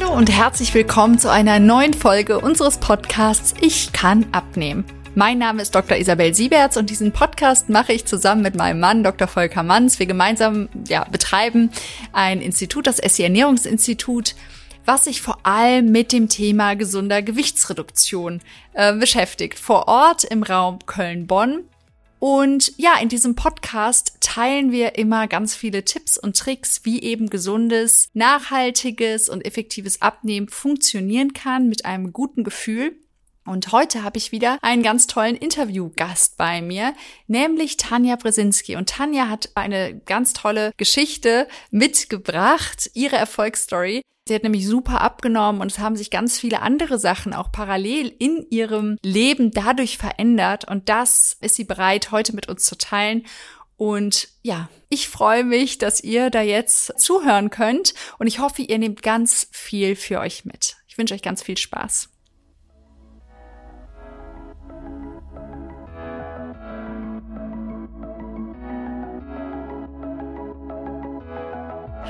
[0.00, 4.84] Hallo und herzlich willkommen zu einer neuen Folge unseres Podcasts Ich kann abnehmen.
[5.14, 5.98] Mein Name ist Dr.
[5.98, 9.28] Isabel Sieberts und diesen Podcast mache ich zusammen mit meinem Mann Dr.
[9.28, 9.98] Volker Manns.
[9.98, 11.70] Wir gemeinsam ja, betreiben
[12.12, 14.36] ein Institut, das Essie Ernährungsinstitut,
[14.86, 18.40] was sich vor allem mit dem Thema gesunder Gewichtsreduktion
[18.72, 19.58] äh, beschäftigt.
[19.58, 21.64] Vor Ort im Raum Köln-Bonn
[22.20, 27.30] und ja, in diesem Podcast teilen wir immer ganz viele Tipps und Tricks, wie eben
[27.30, 32.94] gesundes, nachhaltiges und effektives Abnehmen funktionieren kann mit einem guten Gefühl.
[33.46, 36.92] Und heute habe ich wieder einen ganz tollen Interviewgast bei mir,
[37.26, 38.76] nämlich Tanja Brzezinski.
[38.76, 44.02] Und Tanja hat eine ganz tolle Geschichte mitgebracht, ihre Erfolgsstory.
[44.30, 48.14] Sie hat nämlich super abgenommen und es haben sich ganz viele andere Sachen auch parallel
[48.20, 50.68] in ihrem Leben dadurch verändert.
[50.68, 53.26] Und das ist sie bereit, heute mit uns zu teilen.
[53.76, 57.92] Und ja, ich freue mich, dass ihr da jetzt zuhören könnt.
[58.20, 60.76] Und ich hoffe, ihr nehmt ganz viel für euch mit.
[60.86, 62.08] Ich wünsche euch ganz viel Spaß.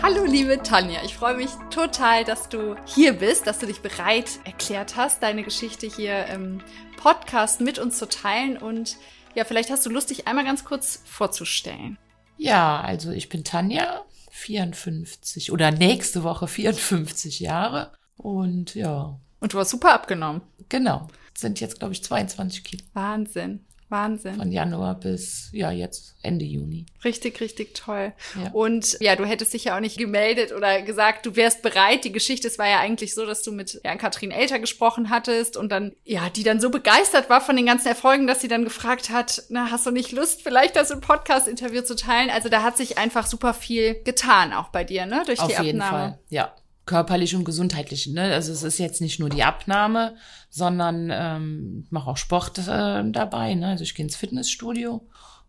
[0.03, 4.41] Hallo liebe Tanja, ich freue mich total, dass du hier bist, dass du dich bereit
[4.45, 6.63] erklärt hast, deine Geschichte hier im
[6.97, 8.57] Podcast mit uns zu teilen.
[8.57, 8.97] Und
[9.35, 11.99] ja, vielleicht hast du Lust, dich einmal ganz kurz vorzustellen.
[12.39, 17.93] Ja, also ich bin Tanja, 54 oder nächste Woche 54 Jahre.
[18.17, 19.19] Und ja.
[19.41, 20.43] Und du hast super abgenommen.
[20.69, 21.09] Genau.
[21.37, 22.83] Sind jetzt, glaube ich, 22 Kilo.
[22.95, 23.67] Wahnsinn.
[23.91, 24.37] Wahnsinn.
[24.37, 26.87] Von Januar bis, ja, jetzt Ende Juni.
[27.05, 28.13] Richtig, richtig toll.
[28.41, 28.51] Ja.
[28.53, 32.05] Und ja, du hättest dich ja auch nicht gemeldet oder gesagt, du wärst bereit.
[32.05, 35.57] Die Geschichte, es war ja eigentlich so, dass du mit ja, Katrin Elter gesprochen hattest
[35.57, 38.65] und dann, ja, die dann so begeistert war von den ganzen Erfolgen, dass sie dann
[38.65, 42.31] gefragt hat, na, hast du nicht Lust, vielleicht das im Podcast-Interview zu teilen?
[42.31, 45.57] Also da hat sich einfach super viel getan, auch bei dir, ne, durch Auf die
[45.57, 45.61] Abnahme.
[45.61, 46.55] Auf jeden Fall, ja
[46.91, 48.09] körperlich und gesundheitlich.
[48.09, 48.35] Ne?
[48.35, 50.17] Also es ist jetzt nicht nur die Abnahme,
[50.49, 53.55] sondern ähm, mache auch Sport äh, dabei.
[53.55, 53.69] Ne?
[53.69, 55.01] Also ich gehe ins Fitnessstudio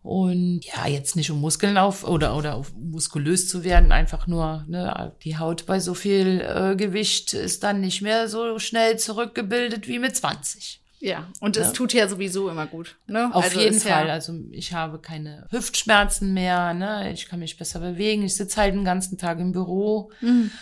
[0.02, 4.64] und ja, jetzt nicht um Muskeln auf oder oder auf muskulös zu werden, einfach nur
[4.68, 9.88] ne, die Haut bei so viel äh, Gewicht ist dann nicht mehr so schnell zurückgebildet
[9.88, 10.80] wie mit 20.
[11.00, 11.72] Ja, und es ja.
[11.72, 12.96] tut ja sowieso immer gut.
[13.08, 13.30] Ne?
[13.32, 14.06] Auf also jeden Fall.
[14.06, 17.12] Ja also ich habe keine Hüftschmerzen mehr, ne?
[17.12, 18.22] Ich kann mich besser bewegen.
[18.22, 20.12] Ich sitze halt den ganzen Tag im Büro.
[20.20, 20.52] Mhm.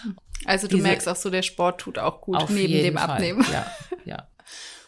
[0.45, 3.11] Also du Diese, merkst auch so, der Sport tut auch gut neben dem Fall.
[3.11, 3.45] Abnehmen.
[3.53, 3.71] Ja,
[4.05, 4.27] ja.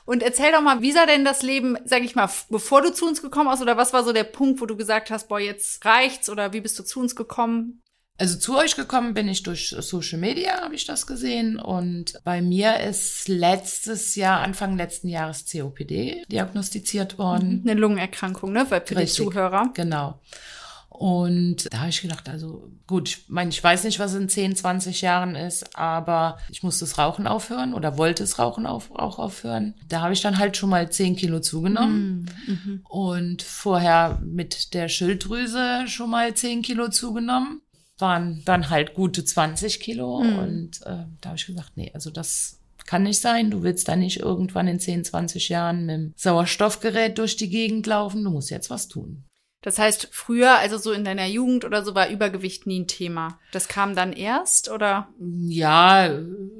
[0.05, 3.07] Und erzähl doch mal, wie sah denn das Leben, sag ich mal, bevor du zu
[3.07, 5.85] uns gekommen bist oder was war so der Punkt, wo du gesagt hast, boah, jetzt
[5.85, 7.83] reicht's oder wie bist du zu uns gekommen?
[8.19, 11.59] Also zu euch gekommen bin ich durch Social Media, habe ich das gesehen.
[11.59, 17.63] Und bei mir ist letztes Jahr, Anfang letzten Jahres COPD diagnostiziert worden.
[17.65, 18.67] Eine Lungenerkrankung, ne?
[18.69, 19.71] Weil für Richtig, die Zuhörer.
[19.75, 20.21] Genau.
[20.93, 24.57] Und da habe ich gedacht, also gut, ich meine, ich weiß nicht, was in 10,
[24.57, 29.19] 20 Jahren ist, aber ich musste das Rauchen aufhören oder wollte das Rauchen auf, auch
[29.19, 29.75] aufhören.
[29.89, 32.81] Da habe ich dann halt schon mal 10 Kilo zugenommen mm, mhm.
[32.87, 37.63] und vorher mit der Schilddrüse schon mal 10 Kilo zugenommen.
[37.99, 40.39] Waren dann halt gute 20 Kilo mm.
[40.39, 43.51] und äh, da habe ich gesagt, nee, also das kann nicht sein.
[43.51, 47.87] Du willst da nicht irgendwann in 10, 20 Jahren mit dem Sauerstoffgerät durch die Gegend
[47.87, 48.25] laufen.
[48.25, 49.25] Du musst jetzt was tun.
[49.63, 53.39] Das heißt, früher, also so in deiner Jugend oder so, war Übergewicht nie ein Thema.
[53.53, 55.09] Das kam dann erst, oder?
[55.21, 56.11] Ja,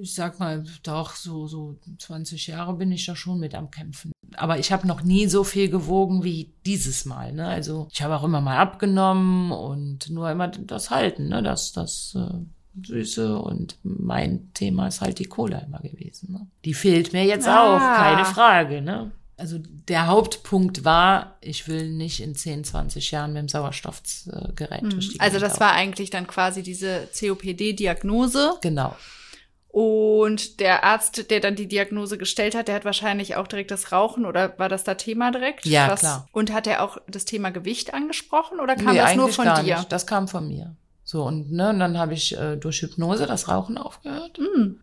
[0.01, 4.13] ich sag mal, doch, so, so 20 Jahre bin ich da schon mit am Kämpfen.
[4.37, 7.33] Aber ich habe noch nie so viel gewogen wie dieses Mal.
[7.33, 7.47] Ne?
[7.47, 11.43] Also ich habe auch immer mal abgenommen und nur immer das Halten, ne?
[11.43, 12.39] das, das äh,
[12.87, 16.33] Süße und mein Thema ist halt die Cola immer gewesen.
[16.33, 16.47] Ne?
[16.65, 17.77] Die fehlt mir jetzt ah.
[17.77, 18.81] auch, keine Frage.
[18.81, 19.13] Ne?
[19.43, 24.91] Also der Hauptpunkt war, ich will nicht in 10, 20 Jahren mit dem Sauerstoffgerät mhm.
[24.91, 28.53] durch die Also das war eigentlich dann quasi diese COPD-Diagnose.
[28.61, 28.95] Genau.
[29.67, 33.91] Und der Arzt, der dann die Diagnose gestellt hat, der hat wahrscheinlich auch direkt das
[33.91, 35.67] Rauchen oder war das da Thema direkt?
[35.67, 36.29] Ja, Was, klar.
[36.31, 39.79] Und hat er auch das Thema Gewicht angesprochen oder kam nee, das nur von dir?
[39.79, 39.91] Nicht.
[39.91, 40.77] Das kam von mir.
[41.03, 44.39] So, und, ne, und dann habe ich äh, durch Hypnose das Rauchen aufgehört.
[44.39, 44.83] Mhm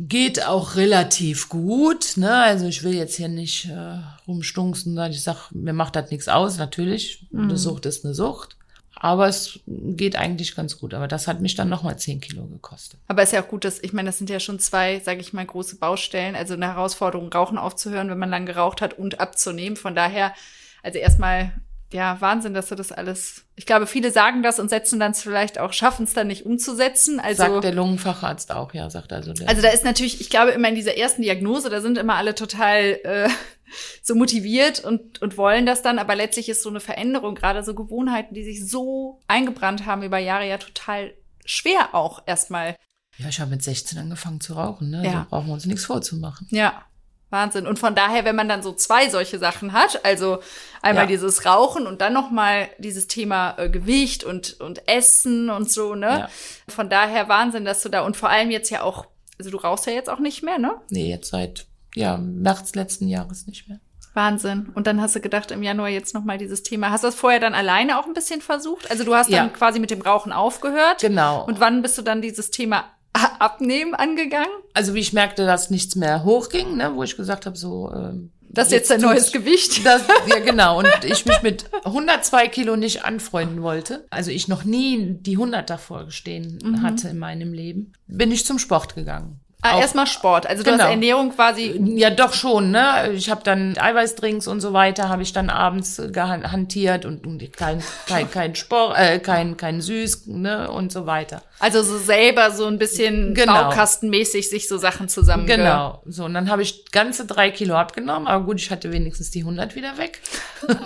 [0.00, 2.16] geht auch relativ gut.
[2.16, 2.34] Ne?
[2.34, 6.56] Also ich will jetzt hier nicht äh, rumstunken, ich sag, mir macht das nichts aus.
[6.56, 7.44] Natürlich, mhm.
[7.44, 8.56] eine Sucht ist eine Sucht.
[9.02, 10.92] Aber es geht eigentlich ganz gut.
[10.92, 13.00] Aber das hat mich dann nochmal zehn Kilo gekostet.
[13.08, 15.32] Aber ist ja auch gut, dass, ich meine, das sind ja schon zwei, sage ich
[15.32, 16.34] mal, große Baustellen.
[16.34, 19.76] Also eine Herausforderung, Rauchen aufzuhören, wenn man lang geraucht hat und abzunehmen.
[19.76, 20.34] Von daher,
[20.82, 21.52] also erstmal
[21.92, 23.42] ja, Wahnsinn, dass du das alles.
[23.56, 27.18] Ich glaube, viele sagen das und setzen dann vielleicht auch, schaffen es dann nicht umzusetzen.
[27.18, 29.48] Also, sagt der Lungenfacharzt auch, ja, sagt also der.
[29.48, 32.36] Also da ist natürlich, ich glaube, immer in dieser ersten Diagnose, da sind immer alle
[32.36, 33.28] total äh,
[34.02, 37.74] so motiviert und, und wollen das dann, aber letztlich ist so eine Veränderung, gerade so
[37.74, 41.12] Gewohnheiten, die sich so eingebrannt haben über Jahre, ja total
[41.44, 42.76] schwer auch erstmal
[43.18, 45.04] Ja, ich habe mit 16 angefangen zu rauchen, ne?
[45.04, 45.12] Ja.
[45.12, 46.46] Da brauchen wir uns nichts vorzumachen.
[46.50, 46.84] Ja.
[47.30, 47.66] Wahnsinn.
[47.66, 50.40] Und von daher, wenn man dann so zwei solche Sachen hat, also
[50.82, 51.08] einmal Ja.
[51.08, 55.94] dieses Rauchen und dann noch mal dieses Thema äh, Gewicht und und Essen und so,
[55.94, 56.06] ne?
[56.08, 56.28] Ja.
[56.68, 59.06] Von daher Wahnsinn, dass du da und vor allem jetzt ja auch,
[59.38, 60.72] also du rauchst ja jetzt auch nicht mehr, ne?
[60.90, 63.78] Nee, jetzt seit ja, März letzten Jahres nicht mehr.
[64.12, 64.70] Wahnsinn.
[64.74, 66.90] Und dann hast du gedacht, im Januar jetzt noch mal dieses Thema.
[66.90, 68.90] Hast du das vorher dann alleine auch ein bisschen versucht?
[68.90, 69.38] Also du hast Ja.
[69.38, 71.00] dann quasi mit dem Rauchen aufgehört.
[71.00, 71.44] Genau.
[71.44, 72.84] Und wann bist du dann dieses Thema
[73.38, 74.48] Abnehmen angegangen?
[74.74, 78.30] also wie ich merkte, dass nichts mehr hochging, ne, wo ich gesagt habe, so ähm,
[78.48, 79.84] Das ist jetzt dein neues tut's- Gewicht.
[79.84, 80.78] Das, ja, genau.
[80.78, 84.06] Und ich mich mit 102 Kilo nicht anfreunden wollte.
[84.10, 86.82] Also ich noch nie die 100 davor gestehen Mhm.
[86.82, 87.92] hatte in meinem Leben.
[88.06, 89.40] Bin ich zum Sport gegangen.
[89.62, 90.46] Ah, erstmal Sport.
[90.46, 90.84] Also du Genau.
[90.84, 93.10] hast Ernährung quasi Ja, doch schon, ne?
[93.12, 97.82] Ich habe dann Eiweißdrinks und so weiter, habe ich dann abends gehantiert und, und kein,
[98.06, 100.70] kein, kein Sport, äh, kein, kein Süß, ne?
[100.70, 101.42] Und so weiter.
[101.58, 103.64] Also so selber so ein bisschen Genau.
[103.64, 105.46] baukastenmäßig sich so Sachen zusammen.
[105.46, 106.00] Genau.
[106.06, 109.40] So, und dann habe ich ganze drei Kilo abgenommen, aber gut, ich hatte wenigstens die
[109.40, 110.20] 100 wieder weg.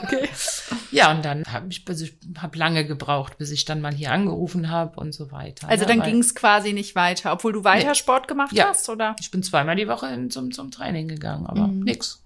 [0.05, 0.29] Okay.
[0.91, 4.13] Ja, und dann habe ich, also ich habe lange gebraucht, bis ich dann mal hier
[4.13, 5.69] angerufen habe und so weiter.
[5.69, 5.89] Also ne?
[5.97, 7.95] dann ging es quasi nicht weiter, obwohl du weiter Nee.
[7.97, 8.64] Sport gemacht Ja.
[8.69, 9.15] Hast, oder?
[9.21, 11.81] Ich bin zweimal die Woche hin zum, zum Training gegangen, aber Mhm.
[11.85, 12.21] nix.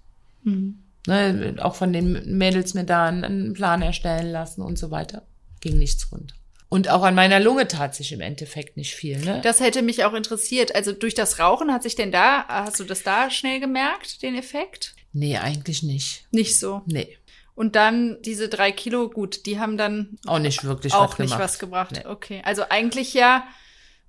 [1.07, 5.23] Ne, auch von den Mädels mir da einen, einen Plan erstellen lassen und so weiter.
[5.61, 6.35] Ging nichts runter.
[6.67, 9.17] Und auch an meiner Lunge tat sich im Endeffekt nicht viel.
[9.19, 9.41] Ne?
[9.43, 10.75] Das hätte mich auch interessiert.
[10.75, 14.35] Also durch das Rauchen hat sich denn da, hast du das da schnell gemerkt, den
[14.35, 14.93] Effekt?
[15.11, 16.25] nee, eigentlich nicht.
[16.31, 16.83] Nicht so.
[16.85, 17.17] Nee,
[17.55, 21.29] Und dann diese drei Kilo, gut, die haben dann auch nicht wirklich auch was nicht
[21.31, 21.43] gemacht.
[21.43, 21.91] was gebracht.
[21.93, 22.05] Nee.
[22.05, 22.41] Okay.
[22.45, 23.43] Also eigentlich ja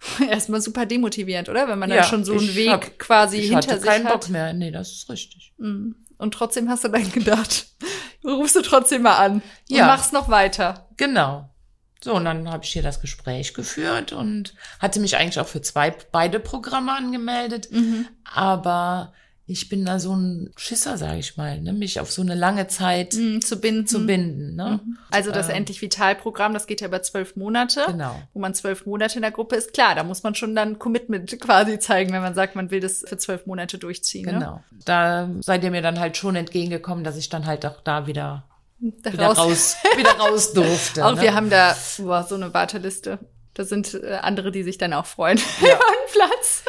[0.31, 1.69] erstmal super demotivierend, oder?
[1.69, 4.07] Wenn man dann Ja, schon so einen Weg hab- quasi Ich hinter hatte sich keinen
[4.07, 4.13] hat.
[4.21, 4.53] Bock mehr.
[4.53, 5.53] Nee, das ist richtig.
[5.59, 5.95] Mhm.
[6.17, 7.67] Und trotzdem hast du dann gedacht,
[8.25, 9.87] rufst du trotzdem mal an und Ja.
[9.87, 10.89] machst noch weiter.
[10.97, 11.49] Genau.
[12.03, 15.61] So, und dann habe ich hier das Gespräch geführt und hatte mich eigentlich auch für
[15.61, 17.69] zwei, beide Programme angemeldet.
[18.25, 19.13] Aber
[19.51, 21.73] ich bin da so ein Schisser, sage ich mal, ne?
[21.73, 23.87] mich auf so eine lange Zeit Mhm, zu binden.
[23.87, 24.55] zu binden.
[24.55, 24.79] Ne?
[25.11, 27.83] Also das Ähm, Endlich Vital-Programm, das geht ja über zwölf Monate.
[27.89, 28.23] Genau.
[28.33, 29.73] Wo man zwölf Monate in der Gruppe ist.
[29.73, 33.05] Klar, da muss man schon dann Commitment quasi zeigen, wenn man sagt, man will das
[33.07, 34.27] für zwölf Monate durchziehen.
[34.27, 34.33] Ne?
[34.35, 34.63] Genau.
[34.85, 38.45] Da seid ihr mir dann halt schon entgegengekommen, dass ich dann halt auch da wieder,
[38.79, 41.05] Da wieder raus, wieder raus durfte.
[41.05, 41.23] Auch ne?
[41.23, 43.19] wir haben da boah, so eine Warteliste.
[43.55, 46.63] Da sind äh, andere, die sich dann auch freuen über einen Platz.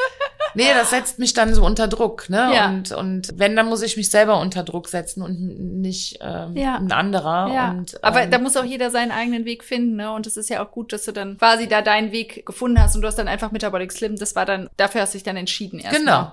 [0.54, 2.50] Nee, das setzt mich dann so unter Druck, ne?
[2.54, 2.68] Ja.
[2.68, 6.76] Und, und wenn, dann muss ich mich selber unter Druck setzen und nicht ähm, Ja.
[6.76, 7.50] ein anderer.
[7.54, 10.12] Ja, Und, aber ähm, da muss auch jeder seinen eigenen Weg finden, ne?
[10.12, 12.94] Und es ist ja auch gut, dass du dann quasi da deinen Weg gefunden hast
[12.96, 14.16] und du hast dann einfach Metabolic Slim.
[14.16, 16.32] Das war dann, dafür hast du dich dann entschieden erst Genau.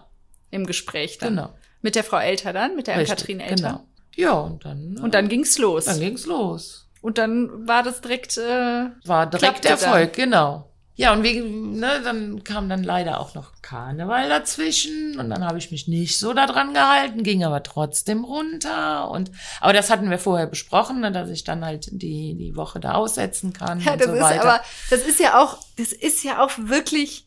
[0.52, 1.36] im Gespräch dann.
[1.36, 1.50] Genau.
[1.82, 3.56] Mit der Frau Elter dann, mit der Richtig, Katrin Elter.
[3.56, 3.84] Genau.
[4.16, 5.86] Ja, und dann, Und dann ging's los.
[5.86, 6.88] dann ging's los.
[7.02, 10.69] und dann war das direkt, äh, War direkt Erfolg, genau.
[11.00, 15.58] Ja, und wie, ne, dann kam dann leider auch noch Karneval dazwischen und dann habe
[15.58, 19.32] ich mich nicht so daran gehalten, ging aber trotzdem runter und
[19.62, 22.96] aber das hatten wir vorher besprochen, ne, dass ich dann halt die die Woche da
[22.96, 24.42] aussetzen kann Ja, und das so ist weiter.
[24.42, 27.26] aber, das ist ja auch, das ist ja auch wirklich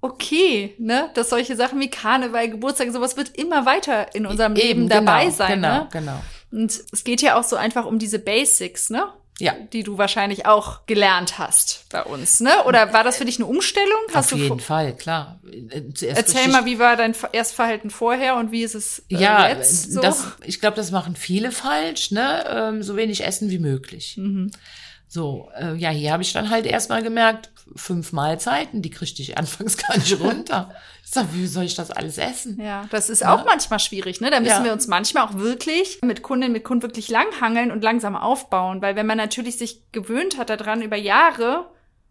[0.00, 1.10] okay, ne?
[1.12, 5.24] Dass solche Sachen wie Karneval, Geburtstag, sowas wird immer weiter in unserem Leben Eben, dabei
[5.26, 5.88] genau, sein, genau, ne?
[5.92, 6.22] Genau.
[6.50, 9.04] Und es geht ja auch so einfach um diese Basics, ne?
[9.38, 9.54] Ja.
[9.72, 12.50] Die du wahrscheinlich auch gelernt hast bei uns, ne?
[12.66, 13.88] Oder war das für dich eine Umstellung?
[14.12, 15.40] Hast Auf du jeden Fall, klar.
[15.50, 19.16] Äh, Zuerst Erzähl mal, wie war dein Ver- Erstverhalten vorher und wie ist es äh,
[19.16, 20.00] ja, jetzt so?
[20.00, 22.44] das, ich glaube, das machen viele falsch, ne?
[22.48, 24.16] Ähm, so wenig essen wie möglich.
[24.18, 24.50] Mhm.
[25.12, 29.36] So, äh, ja, hier habe ich dann halt erstmal gemerkt, fünf Mahlzeiten, die kriegte ich
[29.36, 30.74] anfangs gar nicht runter.
[31.04, 32.58] Ich sag, wie soll ich das alles essen?
[32.58, 34.30] Ja, das ist auch manchmal schwierig, ne?
[34.30, 34.64] Da müssen Ja.
[34.64, 38.96] wir uns manchmal auch wirklich mit Kundinnen, mit Kunden wirklich langhangeln und langsam aufbauen, weil
[38.96, 41.66] wenn man natürlich sich gewöhnt hat daran über Jahre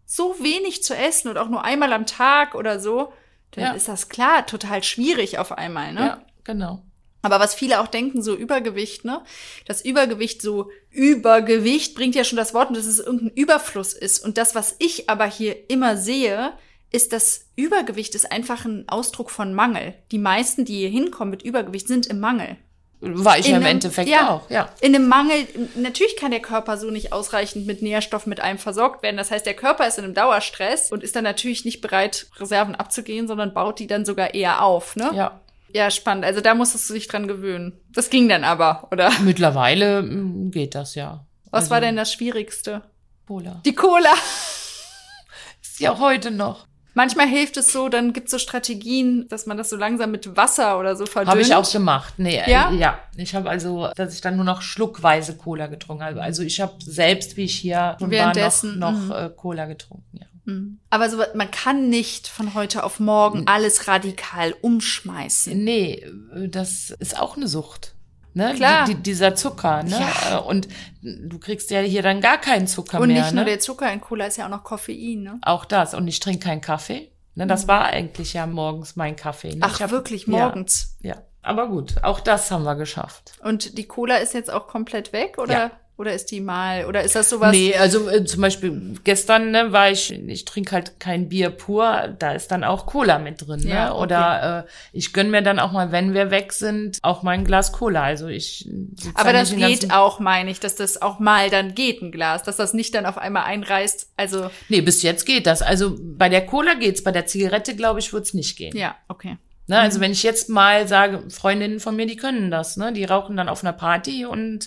[0.06, 3.12] so wenig zu essen und auch nur einmal am Tag oder so,
[3.50, 3.72] dann Ja.
[3.72, 6.00] ist das klar total schwierig auf einmal, ne?
[6.06, 6.84] Ja, genau.
[7.22, 9.22] Aber was viele auch denken, so Übergewicht, ne?
[9.66, 14.24] Das Übergewicht, so Übergewicht bringt ja schon das Wort, dass es irgendein Überfluss ist.
[14.24, 16.52] Und das, was ich aber hier immer sehe,
[16.90, 19.94] ist, dass Übergewicht ist einfach ein Ausdruck von Mangel.
[20.10, 22.56] Die meisten, die hier hinkommen mit Übergewicht, sind im Mangel.
[23.00, 24.68] War ich ja im einem- Endeffekt ja, auch, ja.
[24.80, 29.02] In einem Mangel, natürlich kann der Körper so nicht ausreichend mit Nährstoffen mit einem versorgt
[29.02, 29.16] werden.
[29.16, 32.76] Das heißt, der Körper ist in einem Dauerstress und ist dann natürlich nicht bereit, Reserven
[32.76, 35.10] abzugehen, sondern baut die dann sogar eher auf, ne?
[35.14, 35.40] Ja.
[35.74, 36.24] Ja, spannend.
[36.24, 37.72] Also da musstest du dich dran gewöhnen.
[37.92, 39.10] Das ging dann aber, oder?
[39.20, 41.24] Mittlerweile mm, geht das ja.
[41.50, 42.82] Was Also, war denn das Schwierigste?
[43.26, 43.60] Cola.
[43.64, 44.12] Die Cola.
[45.62, 46.66] Ist ja auch heute noch.
[46.94, 50.78] Manchmal hilft es so, dann gibt's so Strategien, dass man das so langsam mit Wasser
[50.78, 51.30] oder so verdünnt.
[51.30, 52.14] Habe ich auch gemacht.
[52.18, 52.70] Nee, Ja?
[52.70, 52.98] äh, ja.
[53.16, 56.20] Ich habe also, dass ich dann nur noch schluckweise Cola getrunken habe.
[56.22, 59.08] Also ich habe selbst, wie ich hier schon war, Währenddessen, noch, mhm.
[59.08, 60.26] noch äh, Cola getrunken, ja.
[60.44, 60.80] Mhm.
[60.90, 65.62] Aber so, man kann nicht von heute auf morgen alles radikal umschmeißen.
[65.62, 66.06] Nee,
[66.48, 67.94] das ist auch eine Sucht.
[68.34, 68.54] Ne?
[68.54, 68.86] Klar.
[68.86, 70.00] Die, die, dieser Zucker, ne?
[70.30, 70.38] Ja.
[70.38, 70.66] Und
[71.02, 73.22] du kriegst ja hier dann gar keinen Zucker Und mehr.
[73.22, 73.50] nicht nur ne?
[73.50, 75.38] der Zucker in Cola ist ja auch noch Koffein, ne?
[75.42, 75.92] Auch das.
[75.94, 77.12] Und ich trinke keinen Kaffee.
[77.34, 79.50] Ne, das war eigentlich ja morgens mein Kaffee.
[79.50, 79.56] Ne?
[79.56, 79.62] Mhm.
[79.64, 80.96] Ach, hab- wirklich, ja, morgens.
[81.02, 83.32] Ja, aber gut, auch das haben wir geschafft.
[83.42, 85.52] Und die Cola ist jetzt auch komplett weg, oder?
[85.52, 85.70] Ja.
[85.98, 87.52] Oder ist die mal, oder ist das sowas?
[87.52, 92.14] Nee, also äh, zum Beispiel gestern ne, war ich, ich trinke halt kein Bier pur,
[92.18, 93.60] da ist dann auch Cola mit drin.
[93.60, 93.68] Ne?
[93.68, 94.02] Ja, okay.
[94.02, 97.44] Oder äh, ich gönn mir dann auch mal, wenn wir weg sind, auch mal ein
[97.44, 98.02] Glas Cola.
[98.02, 98.68] Also ich
[99.14, 102.42] Aber da das geht auch, meine ich, dass das auch mal dann geht, ein Glas,
[102.42, 104.12] dass das nicht dann auf einmal einreißt.
[104.16, 105.60] Also, Nee, bis jetzt geht das.
[105.60, 108.74] Also bei der Cola geht's, bei der Zigarette, glaube ich, wird's nicht gehen.
[108.76, 109.36] ja, okay.
[109.68, 112.92] Ne, also wenn ich jetzt mal sage, Freundinnen von mir, die können das, ne?
[112.92, 114.66] Die rauchen dann auf einer Party und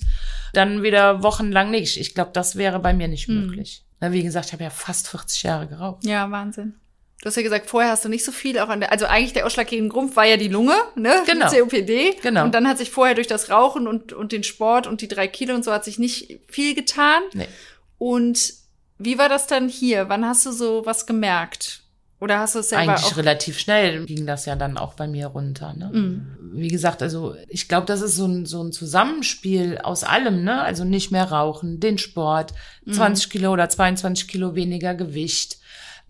[0.53, 1.99] dann wieder wochenlang nicht.
[1.99, 3.83] Ich glaube, das wäre bei mir nicht möglich.
[3.99, 6.05] Na, wie gesagt, ich habe ja fast 40 Jahre geraucht.
[6.05, 6.75] Ja, Wahnsinn.
[7.21, 9.33] Du hast ja gesagt, vorher hast du nicht so viel auch an der, also eigentlich
[9.33, 11.23] der ausschlaggebende Grund war ja die Lunge, ne?
[11.25, 11.49] Genau.
[11.49, 12.17] Die COPD.
[12.21, 12.43] Genau.
[12.43, 15.27] Und dann hat sich vorher durch das Rauchen und, und den Sport und die drei
[15.27, 17.23] Kilo und so hat sich nicht viel getan.
[17.33, 17.47] Nee.
[17.97, 18.53] Und
[18.97, 20.07] wie war das dann hier?
[20.09, 21.81] Wann hast du so was gemerkt?
[22.19, 23.17] Oder hast du es selber Eigentlich auch?
[23.17, 25.73] relativ schnell ging das ja dann auch bei mir runter.
[25.73, 25.89] Ne?
[25.93, 26.27] Mhm.
[26.53, 30.61] Wie gesagt, also ich glaube, das ist so ein, so ein Zusammenspiel aus allem, ne?
[30.61, 32.53] Also nicht mehr rauchen, den Sport,
[32.85, 32.93] Mhm.
[32.93, 35.57] 20 Kilo oder 22 Kilo weniger Gewicht.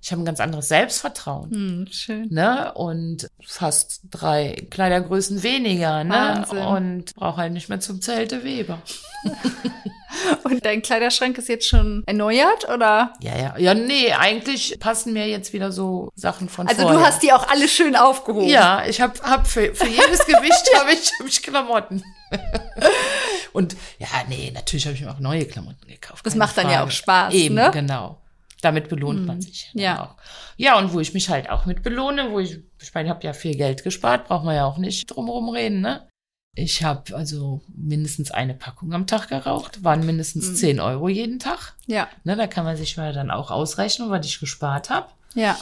[0.06, 1.50] Ich habe ein ganz anderes Selbstvertrauen.
[1.50, 2.28] Hm, schön.
[2.30, 2.72] ne?
[2.76, 6.14] Und fast drei Kleidergrößen weniger, ne?
[6.14, 6.58] Wahnsinn.
[6.60, 8.78] Und brauche halt nicht mehr zum Zelte Weber.
[10.44, 13.14] Und dein Kleiderschrank ist jetzt schon erneuert oder?
[13.20, 13.58] Ja, ja.
[13.58, 17.00] Ja, nee, eigentlich passen mir jetzt wieder so Sachen von Also vorher.
[17.00, 18.48] du hast die auch alle schön aufgehoben.
[18.48, 22.04] Ja, ich habe hab für, für jedes Gewicht habe ich, hab ich Klamotten.
[23.54, 26.24] Und ja, nee, natürlich habe ich mir auch neue Klamotten gekauft.
[26.28, 26.88] Das macht dann ja Frage.
[26.88, 27.72] auch Spaß, Eben, ne?
[27.74, 28.20] genau.
[28.66, 30.02] Damit belohnt man sich Ja.
[30.04, 30.16] auch.
[30.58, 33.24] Ja, und wo ich mich halt auch mit belohne, wo ich, ich meine, ich habe
[33.24, 36.08] ja viel Geld gespart, braucht man ja auch nicht drumherum reden, ne?
[36.56, 40.56] Ich habe also mindestens eine Packung am Tag geraucht, waren mindestens Mhm.
[40.56, 41.76] 10 Euro jeden Tag.
[41.86, 45.10] Ja, Ne, da kann man sich mal dann auch ausrechnen, was ich gespart habe.
[45.36, 45.56] ja.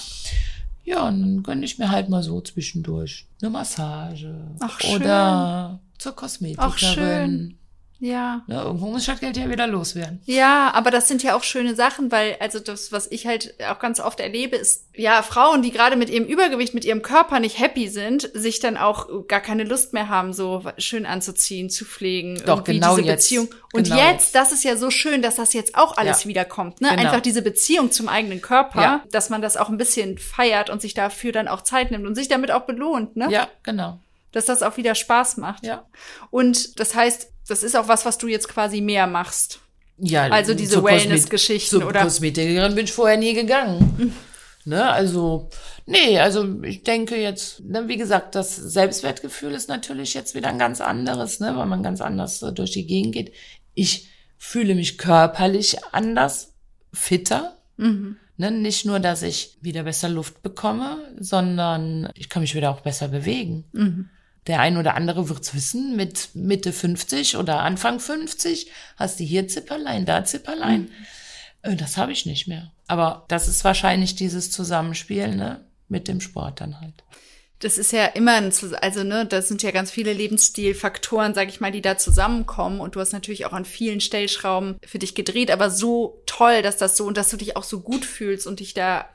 [0.86, 4.36] Ja, und dann gönne ich mir halt mal so zwischendurch eine Massage.
[4.60, 5.02] Ach, schön.
[5.02, 6.70] Oder zur Kosmetikerin.
[6.74, 7.58] Ach, schön.
[8.06, 8.42] Ja.
[8.48, 10.22] Ne, irgendwo muss das Geld ja wieder loswerden.
[10.26, 13.80] Ja, aber das sind ja auch schöne Sachen, weil also das, was ich halt auch
[13.80, 17.60] ganz oft erlebe, ist ja Frauen, die gerade mit ihrem Übergewicht, mit ihrem Körper nicht
[17.60, 22.36] happy sind, sich dann auch gar keine Lust mehr haben, so schön anzuziehen, zu pflegen,
[22.46, 23.24] Doch, irgendwie genau diese jetzt.
[23.24, 23.48] Beziehung.
[23.72, 26.30] Und Genau jetzt, das ist ja so schön, dass das jetzt auch alles Ja.
[26.30, 26.90] wiederkommt, ne?
[26.90, 27.02] Genau.
[27.04, 29.04] Einfach diese Beziehung zum eigenen Körper, Ja.
[29.12, 32.16] dass man das auch ein bisschen feiert und sich dafür dann auch Zeit nimmt und
[32.16, 33.30] sich damit auch belohnt, ne?
[33.32, 34.00] Ja, genau.
[34.34, 35.66] Dass das auch wieder Spaß macht.
[35.66, 35.86] Ja.
[36.30, 39.60] Und das heißt, das ist auch was, was du jetzt quasi mehr machst.
[39.98, 44.13] Ja, Also diese Wellness-Geschichten oder- Kosmetikerin bin ich vorher nie gegangen.
[44.66, 45.50] ne, also,
[45.86, 50.58] nee, also ich denke jetzt, ne, wie gesagt, das Selbstwertgefühl ist natürlich jetzt wieder ein
[50.60, 53.34] ganz anderes, ne, weil man ganz anders äh, durch die Gegend geht.
[53.75, 56.54] Ich fühle mich körperlich anders,
[56.92, 57.58] fitter.
[57.78, 58.18] Mhm.
[58.38, 62.82] Ne, nicht nur, dass ich wieder besser Luft bekomme, sondern ich kann mich wieder auch
[62.82, 63.66] besser bewegen.
[63.74, 64.10] Mhm.
[64.48, 69.48] Der ein oder andere wird's wissen, mit Mitte 50 oder Anfang 50 hast du hier
[69.48, 70.90] Zipperlein, da Zipperlein.
[71.62, 72.72] Äh, Das habe ich nicht mehr.
[72.88, 75.64] Aber das ist wahrscheinlich dieses Zusammenspiel, ne?
[75.88, 77.04] Mit dem Sport dann halt.
[77.60, 81.62] Das ist ja immer ein, also ne, das sind ja ganz viele Lebensstilfaktoren, sag ich
[81.62, 82.82] mal, die da zusammenkommen.
[82.82, 86.76] Und du hast natürlich auch an vielen Stellschrauben für dich gedreht, aber so toll, dass
[86.78, 89.08] das so und dass du dich auch so gut fühlst und dich da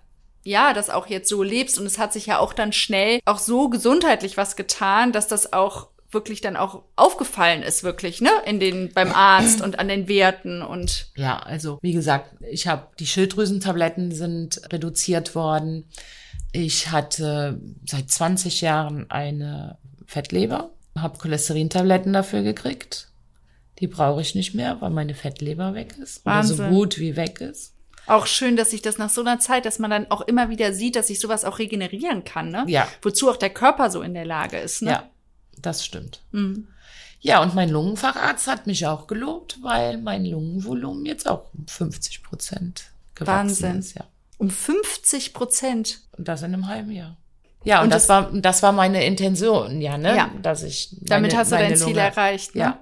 [0.43, 1.79] ja, das auch jetzt so lebst.
[1.79, 5.53] Und es hat sich ja auch dann schnell auch so gesundheitlich was getan, dass das
[5.53, 8.31] auch wirklich dann auch aufgefallen ist, wirklich, ne?
[8.47, 12.89] In den, beim Arzt und an den Werten und Ja, also wie gesagt, ich habe
[12.99, 15.85] die Schilddrüsentabletten sind reduziert worden.
[16.53, 19.77] Ich hatte seit 20 Jahren eine
[20.07, 23.09] Fettleber, habe Cholesterintabletten dafür gekriegt.
[23.81, 26.75] Die brauche ich nicht mehr, weil meine Fettleber weg ist oder so Wahnsinn.
[26.75, 27.75] gut wie weg ist.
[28.09, 30.73] Auch schön, dass sich das nach so einer Zeit, dass man dann auch immer wieder
[30.73, 32.65] sieht, dass sich sowas auch regenerieren kann, ne?
[32.69, 32.89] Ja.
[33.03, 34.91] Wozu auch der Körper so in der Lage ist, ne?
[34.91, 35.09] Ja,
[35.59, 36.23] das stimmt.
[36.33, 36.69] Mhm.
[37.21, 42.23] Ja, und mein Lungenfacharzt hat mich auch gelobt, weil mein Lungenvolumen jetzt auch um 50
[42.23, 42.85] Prozent
[43.17, 43.79] gewachsen Wahnsinn.
[43.81, 43.95] ist.
[43.95, 44.05] Ja.
[44.39, 46.01] Um 50 Prozent.
[46.17, 47.17] Und das in einem halben Jahr.
[47.65, 50.17] Ja, und, Und das, das- war das war meine Intention, ja, ne?
[50.17, 50.31] Ja.
[50.43, 52.61] Dass ich Damit meine, hast du dein Ziel Lunge- erreicht, ne?
[52.61, 52.79] Ja,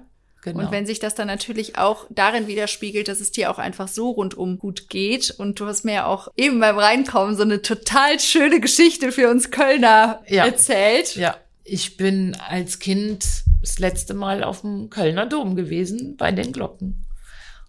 [0.53, 0.65] genau.
[0.65, 4.11] Und wenn sich das dann natürlich auch darin widerspiegelt, dass es dir auch einfach so
[4.11, 5.31] rundum gut geht.
[5.31, 9.29] Und du hast mir ja auch eben beim Reinkommen so eine total schöne Geschichte für
[9.29, 10.45] uns Kölner Ja.
[10.45, 11.15] erzählt.
[11.15, 13.25] ja, ich bin als Kind
[13.61, 17.05] das letzte Mal auf dem Kölner Dom gewesen bei den Glocken.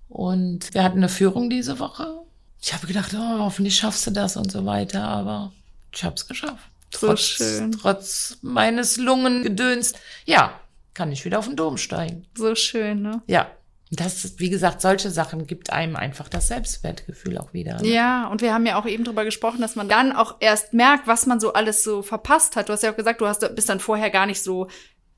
[0.08, 2.18] Und wir hatten eine Führung diese Woche
[2.60, 5.52] ich habe gedacht, oh, hoffentlich schaffst du das und so weiter, aber
[5.92, 6.68] ich habe es geschafft.
[6.92, 7.72] So trotz, schön.
[7.72, 9.92] Trotz meines Lungengedöns.
[10.24, 10.58] Ja,
[10.98, 12.26] kann ich wieder auf den Dom steigen.
[12.36, 13.22] So schön, ne?
[13.28, 13.46] Ja.
[13.90, 17.80] Das, wie gesagt, solche Sachen gibt einem einfach das Selbstwertgefühl auch wieder.
[17.80, 17.88] Ne?
[17.88, 21.06] Ja, und wir haben ja auch eben drüber gesprochen, dass man dann auch erst merkt,
[21.06, 22.68] was man so alles so verpasst hat.
[22.68, 24.66] Du hast ja auch gesagt, du hast, bist dann vorher gar nicht so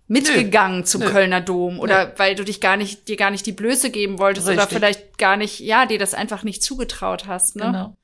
[0.07, 1.09] mitgegangen zum Nö.
[1.09, 4.47] Kölner Dom oder weil du dich gar nicht, dir gar nicht die Blöße geben wolltest
[4.47, 4.77] oder Richtig.
[4.77, 7.65] vielleicht gar nicht, ja, dir das einfach nicht zugetraut hast, ne?
[7.65, 7.97] Genau.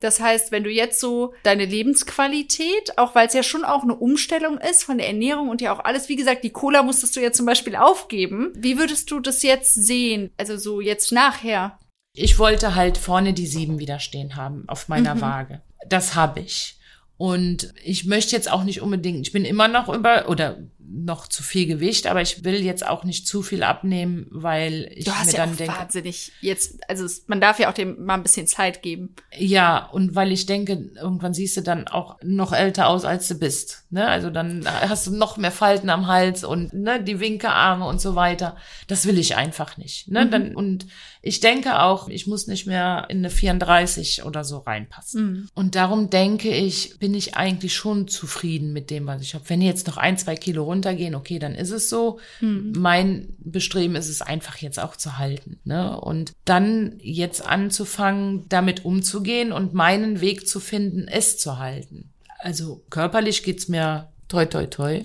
[0.00, 3.94] Das heißt, wenn du jetzt so deine Lebensqualität, auch weil es ja schon auch eine
[3.96, 7.20] Umstellung ist von der Ernährung und ja auch alles, wie gesagt, die Cola musstest du
[7.20, 8.52] ja zum Beispiel aufgeben.
[8.56, 10.30] Wie würdest du das jetzt sehen?
[10.36, 11.78] Also so jetzt nachher.
[12.14, 15.20] Ich wollte halt vorne die sieben wieder stehen haben auf meiner Mhm.
[15.20, 15.62] Waage.
[15.88, 16.78] Das habe ich.
[17.16, 20.58] Und ich möchte jetzt auch nicht unbedingt, ich bin immer noch über oder
[20.90, 25.04] noch zu viel Gewicht, aber ich will jetzt auch nicht zu viel abnehmen, weil ich
[25.04, 28.04] Du hast mir ja dann auch denke, wahnsinnig jetzt, also man darf ja auch dem
[28.04, 29.14] mal ein bisschen Zeit geben.
[29.36, 33.34] ja, und weil ich denke, irgendwann siehst du dann auch noch älter aus, als du
[33.34, 33.84] bist.
[33.90, 34.06] Ne?
[34.06, 38.14] Also dann hast du noch mehr Falten am Hals und ne, die Winkearme und so
[38.14, 38.56] weiter.
[38.86, 40.08] Das will ich einfach nicht.
[40.08, 40.28] Ne?
[40.28, 40.86] Dann, und
[41.20, 45.48] ich denke auch, ich muss nicht mehr in eine 34 oder so reinpassen.
[45.54, 49.44] Und darum denke ich, bin ich eigentlich schon zufrieden mit dem, was ich habe.
[49.48, 52.18] Wenn jetzt noch ein, zwei Kilo runtergehen, okay, dann ist es so.
[52.40, 55.58] Mein Bestreben ist es einfach jetzt auch zu halten.
[55.64, 56.00] Ne?
[56.00, 62.12] Und dann jetzt anzufangen, damit umzugehen und meinen Weg zu finden, es zu halten.
[62.38, 65.02] Also körperlich geht's mir toi toi toi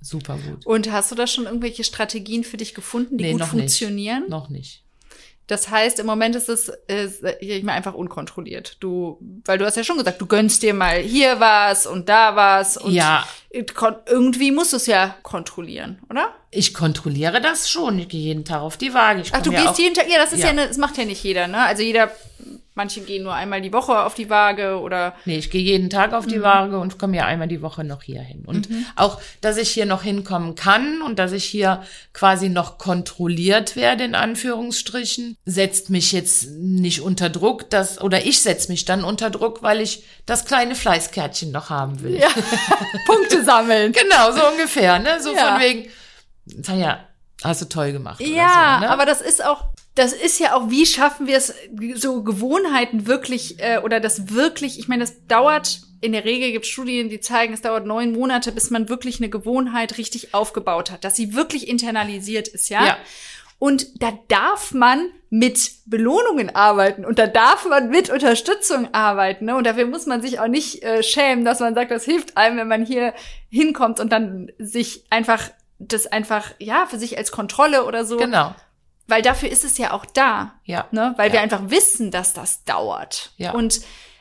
[0.00, 0.64] super gut.
[0.66, 4.22] Und hast du da schon irgendwelche Strategien für dich gefunden, die Nee, gut noch funktionieren?
[4.22, 4.30] Nicht.
[4.30, 4.84] Noch nicht.
[5.50, 7.08] Das heißt, im Moment ist es, äh,
[7.40, 8.76] ich meine, einfach unkontrolliert.
[8.80, 12.36] Du, weil du hast ja schon gesagt, du gönnst dir mal hier was und da
[12.36, 13.26] was und Ja.
[13.50, 16.28] irgendwie musst du es ja kontrollieren, oder?
[16.52, 17.98] Ich kontrolliere das schon.
[17.98, 19.22] Ich gehe jeden Tag auf die Waage.
[19.22, 20.50] Ich Ach, du ja gehst jeden Tag, ja, das ist ja, Ja.
[20.52, 21.58] eine, das macht ja nicht jeder, ne?
[21.64, 22.10] Also jeder,
[22.80, 26.14] manche gehen nur einmal die Woche auf die Waage oder Nee, ich gehe jeden Tag
[26.14, 26.42] auf die Mhm.
[26.42, 28.44] Waage und komme ja einmal die Woche noch hier hin.
[28.46, 31.82] Und auch, dass ich hier noch hinkommen kann und dass ich hier
[32.14, 38.40] quasi noch kontrolliert werde, in Anführungsstrichen, setzt mich jetzt nicht unter Druck, dass, oder ich
[38.40, 42.16] setze mich dann unter Druck, weil ich das kleine Fleißkärtchen noch haben will.
[42.18, 42.28] ja,
[43.06, 43.92] Punkte sammeln.
[43.92, 45.20] Genau, so ungefähr, ne?
[45.22, 45.52] So Ja.
[45.52, 45.88] von wegen,
[46.62, 47.00] Tanja,
[47.44, 48.20] hast du toll gemacht.
[48.20, 48.90] Ja, so, ne?
[48.90, 49.64] aber das ist auch,
[50.00, 51.54] das ist ja auch, wie schaffen wir es,
[51.94, 56.64] so Gewohnheiten wirklich, äh, oder das wirklich, ich meine, das dauert, in der Regel gibt
[56.64, 60.90] es Studien, die zeigen, es dauert neun Monate, bis man wirklich eine Gewohnheit richtig aufgebaut
[60.90, 62.86] hat, dass sie wirklich internalisiert ist, ja?
[62.86, 62.96] Ja.
[63.58, 69.44] Und da darf man mit Belohnungen arbeiten und da darf man mit Unterstützung arbeiten.
[69.44, 69.54] Ne?
[69.54, 72.56] Und dafür muss man sich auch nicht äh, schämen, dass man sagt, das hilft einem,
[72.56, 73.12] wenn man hier
[73.50, 78.16] hinkommt und dann sich einfach das einfach, ja, für sich als Kontrolle oder so.
[78.16, 78.54] Genau.
[79.10, 80.54] Weil dafür ist es ja auch da.
[80.64, 80.86] Ja.
[80.92, 81.14] Ne?
[81.16, 81.42] Weil wir Ja.
[81.42, 83.32] einfach wissen, dass das dauert.
[83.36, 83.52] Ja.
[83.52, 83.80] Und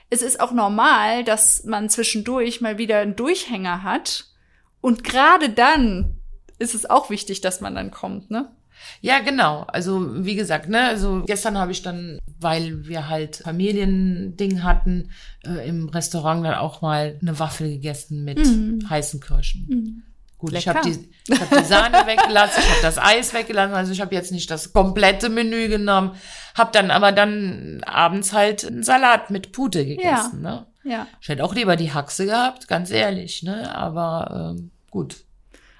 [0.09, 4.25] es ist auch normal, dass man zwischendurch mal wieder einen Durchhänger hat.
[4.81, 6.15] Und gerade dann
[6.57, 8.49] ist es auch wichtig, dass man dann kommt, ne?
[9.01, 9.63] Ja, genau.
[9.67, 15.11] Also wie gesagt, ne, also gestern habe ich dann, weil wir halt Familiending hatten,
[15.45, 18.39] äh, im Restaurant dann auch mal eine Waffel gegessen mit
[18.89, 20.03] heißen Kirschen.
[20.39, 20.79] Gut, ich habe.
[20.79, 20.89] Lecker.
[20.89, 24.31] die, ich hab die Sahne weggelassen, ich habe das Eis weggelassen, also ich habe jetzt
[24.31, 26.15] nicht das komplette Menü genommen,
[26.55, 30.41] habe dann aber dann abends halt einen Salat mit Pute gegessen.
[30.41, 30.65] Ne?
[30.83, 31.05] Ja.
[31.21, 33.75] Ich hätte auch lieber die Haxe gehabt, ganz ehrlich, ne?
[33.75, 35.17] Aber ähm, gut.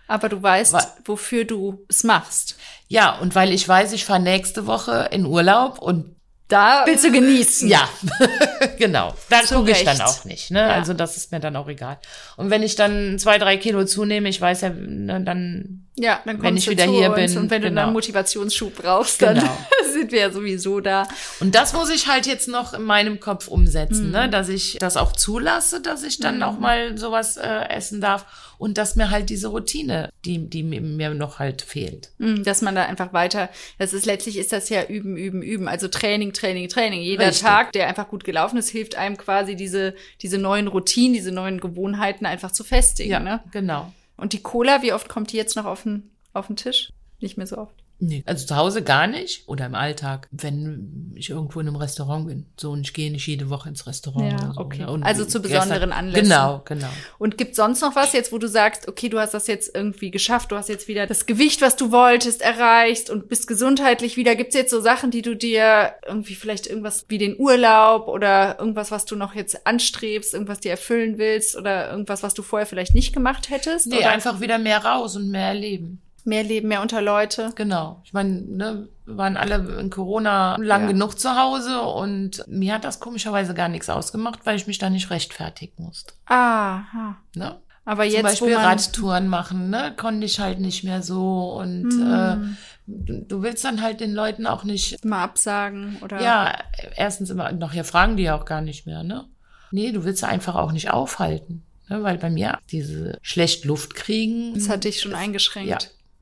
[0.08, 2.58] Aber du weißt, Wa- wofür du es machst.
[2.90, 6.16] Ja, und weil ich weiß, ich fahre nächste Woche in Urlaub und
[6.50, 7.70] Da willst du genießen.
[7.70, 7.88] Ja,
[8.78, 9.14] genau.
[9.30, 10.52] Da gucke ich dann auch nicht.
[10.52, 10.60] Ne?
[10.60, 10.68] Ja.
[10.74, 12.00] Also das ist mir dann auch egal.
[12.38, 16.42] Und wenn ich dann zwei, drei Kilo zunehme, ich weiß ja, ne, dann Ja, dann
[16.42, 17.76] Wenn ich du wieder hier bin, und wenn du genau.
[17.82, 19.58] dann einen Motivationsschub brauchst, dann Genau.
[19.94, 21.08] sind wir ja sowieso da.
[21.40, 24.12] und das muss ich halt jetzt noch in meinem Kopf umsetzen, Mhm.
[24.12, 24.30] ne?
[24.30, 28.26] dass ich das auch zulasse, dass ich dann auch mal sowas äh, essen darf
[28.60, 32.12] und dass mir halt diese Routine, die die mir- noch halt fehlt.
[32.20, 35.68] Mm, Dass man da einfach weiter, das ist letztlich ist das ja üben, üben, üben.
[35.68, 37.02] Also Training, Training, Training.
[37.02, 37.42] Jeder Richtig.
[37.48, 41.60] Tag, der einfach gut gelaufen ist, hilft einem quasi diese, diese neuen Routinen, diese neuen
[41.60, 43.10] Gewohnheiten einfach zu festigen.
[43.10, 43.40] Ja, Ne?
[43.52, 43.92] genau.
[44.18, 46.92] Und die Cola, wie oft kommt die jetzt noch auf den, auf den Tisch?
[47.20, 47.76] Nicht mehr so oft.
[48.02, 48.24] Nee.
[48.26, 52.46] Also zu Hause gar nicht oder im Alltag, wenn ich irgendwo in einem Restaurant bin.
[52.56, 54.32] So und ich gehe nicht jede Woche ins Restaurant.
[54.32, 54.86] Ja, oder so, okay.
[54.86, 55.06] ne?
[55.06, 56.24] Also zu besonderen Anlässen.
[56.24, 56.88] Genau, genau.
[57.18, 60.12] Und gibt sonst noch was jetzt, wo du sagst, okay, du hast das jetzt irgendwie
[60.12, 64.36] geschafft, du hast jetzt wieder das Gewicht, was du wolltest, erreicht und bist gesundheitlich wieder.
[64.36, 68.92] Gibt's jetzt so Sachen, die du dir irgendwie vielleicht irgendwas wie den Urlaub oder irgendwas,
[68.92, 72.96] was du noch jetzt anstrebst, irgendwas dir erfüllen willst oder irgendwas, was du vorher vielleicht
[72.96, 73.88] nicht gemacht hättest?
[73.88, 76.02] Nee, oder einfach wieder mehr raus und mehr erleben.
[76.30, 77.52] Mehr Leben, mehr unter Leute?
[77.56, 78.02] Genau.
[78.06, 80.88] Ich meine, ne, waren alle in Corona lang Ja.
[80.88, 84.90] genug zu Hause und mir hat das komischerweise gar nichts ausgemacht, weil ich mich da
[84.90, 86.14] nicht rechtfertigen musste.
[86.28, 87.18] Aha.
[87.36, 87.60] Ne?
[87.86, 89.94] Aber Zum jetzt, Beispiel wo man, Radtouren machen, ne?
[89.98, 92.58] Konnte ich halt nicht mehr so und äh, Hm.
[92.86, 96.56] du, du willst dann halt den Leuten auch nicht mal absagen oder Ja,
[96.96, 99.26] erstens immer, nachher fragen die ja auch gar nicht mehr, ne?
[99.72, 101.64] Nee, du willst einfach auch nicht aufhalten.
[101.90, 102.04] Ne?
[102.04, 104.54] Weil bei mir diese schlecht Luft kriegen.
[104.54, 105.70] das hat dich schon eingeschränkt.
[105.70, 105.78] Ja.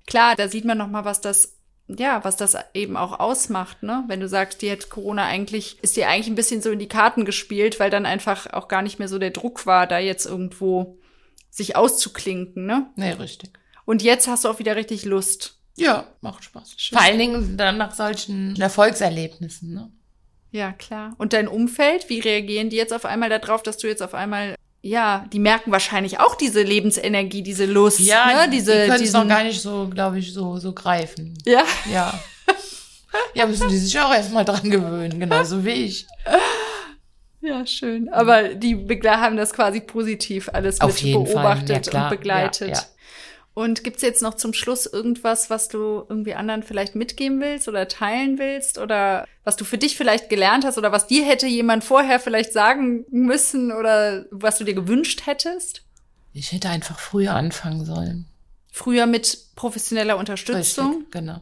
[0.08, 4.04] Klar, da sieht man noch mal, was das ja, was das eben auch ausmacht, ne?
[4.08, 6.90] Wenn du sagst, dir hat Corona eigentlich, ist dir eigentlich ein bisschen so in die
[6.90, 10.26] Karten gespielt, weil dann einfach auch gar nicht mehr so der Druck war, da jetzt
[10.26, 10.98] irgendwo
[11.50, 12.88] sich auszuklinken, ne?
[12.98, 13.52] Nee, richtig.
[13.86, 15.60] Und jetzt hast du auch wieder richtig Lust.
[15.78, 16.76] Ja, macht Spaß.
[16.90, 19.92] Vor allen Dingen dann nach solchen Erfolgserlebnissen, ne?
[20.52, 21.16] Ja, klar.
[21.18, 24.56] Und dein Umfeld, wie reagieren die jetzt auf einmal darauf, dass du jetzt auf einmal,
[24.82, 28.50] ja, die merken wahrscheinlich auch diese Lebensenergie, diese Lust, ne?
[28.52, 31.38] diese, die können es noch gar nicht so, glaube ich, so, so greifen.
[31.46, 32.18] ja, Ja.
[33.34, 36.08] ja, müssen die sich auch erstmal dran gewöhnen, genauso wie ich.
[37.42, 38.10] ja, schön.
[38.10, 42.10] Aber die Begleiter haben das quasi positiv alles Auf mit jeden Fall, beobachtet ja, und
[42.10, 42.70] begleitet.
[42.70, 42.86] Ja, ja.
[43.58, 47.88] Und gibt's jetzt noch zum Schluss irgendwas, was du irgendwie anderen vielleicht mitgeben willst oder
[47.88, 51.84] teilen willst oder was du für dich vielleicht gelernt hast oder was dir hätte jemand
[51.84, 55.82] vorher vielleicht sagen müssen oder was du dir gewünscht hättest?
[56.34, 58.28] Ich hätte einfach früher anfangen sollen.
[58.72, 60.90] Früher mit professioneller Unterstützung.
[60.90, 61.42] Richtig, genau.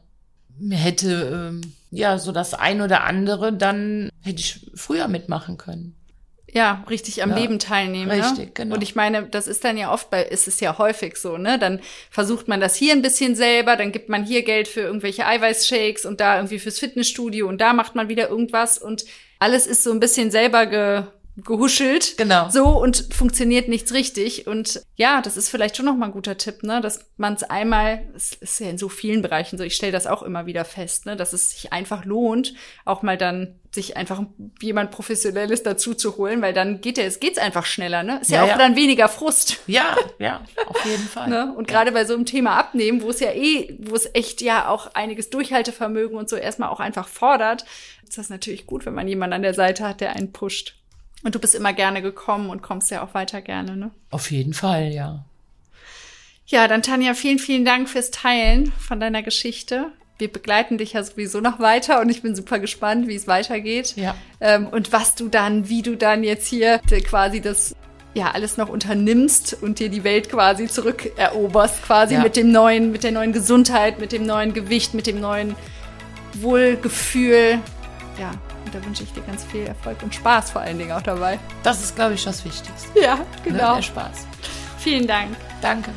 [0.58, 5.98] Mir hätte, ähm, ja, so das ein oder andere, dann hätte ich früher mitmachen können.
[6.54, 8.12] Ja, richtig am Ja, Leben teilnehmen.
[8.12, 8.52] richtig, ne?
[8.54, 8.76] genau.
[8.76, 11.60] Und ich meine, das ist dann ja oft bei, ist es ja häufig so, ne?
[11.60, 15.26] Dann versucht man das hier ein bisschen selber, dann gibt man hier Geld für irgendwelche
[15.26, 19.06] Eiweißshakes und da irgendwie fürs Fitnessstudio und da macht man wieder irgendwas und
[19.40, 21.04] alles ist so ein bisschen selber ge,
[21.38, 22.16] gehuschelt.
[22.18, 22.50] Genau.
[22.50, 24.48] So und funktioniert nichts richtig.
[24.48, 26.80] Und ja, das ist vielleicht schon noch mal ein guter Tipp, ne?
[26.80, 30.08] Dass man es einmal, es ist ja in so vielen Bereichen so, ich stelle das
[30.08, 31.16] auch immer wieder fest, ne?
[31.16, 32.54] Dass es sich einfach lohnt,
[32.86, 34.24] auch mal dann sich einfach
[34.62, 38.20] jemand Professionelles dazu zu holen, weil dann geht ja, es geht's einfach schneller, ne?
[38.22, 38.58] Ist ja, Ja, auch ja.
[38.58, 39.60] dann weniger Frust.
[39.68, 41.26] Ja, ja, auf jeden Fall.
[41.36, 41.52] Ne?
[41.58, 44.70] Und gerade bei so einem Thema Abnehmen, wo es ja eh, wo es echt ja
[44.70, 47.66] auch einiges Durchhaltevermögen und so erstmal auch einfach fordert,
[48.08, 50.76] ist das natürlich gut, wenn man jemanden an der Seite hat, der einen pusht.
[51.26, 53.90] Und du bist immer gerne gekommen und kommst ja auch weiter gerne, ne?
[54.12, 55.26] Auf jeden Fall, ja.
[56.46, 59.88] Ja, dann Tanja, vielen, vielen Dank fürs Teilen von deiner Geschichte.
[60.20, 63.96] Wir begleiten dich ja sowieso noch weiter und ich bin super gespannt, wie es weitergeht.
[63.98, 64.16] Ja.
[64.40, 67.76] Ähm, und was du dann, wie du dann jetzt hier quasi das
[68.14, 72.22] ja alles noch unternimmst und dir die Welt quasi zurückeroberst, quasi Ja.
[72.22, 75.56] mit dem neuen, mit der neuen Gesundheit, mit dem neuen Gewicht, mit dem neuen
[76.36, 77.60] Wohlgefühl.
[78.20, 78.32] Ja,
[78.66, 81.40] und da wünsche ich dir ganz viel Erfolg und Spaß vor allen Dingen auch dabei.
[81.64, 83.00] Das ist, glaube ich, das Wichtigste.
[83.00, 83.26] Ja, Ne?
[83.44, 83.76] genau.
[83.76, 84.26] Der Spaß.
[84.80, 85.36] Vielen Dank.
[85.62, 85.92] Danke.